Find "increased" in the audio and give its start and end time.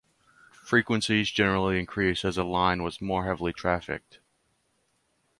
1.77-2.25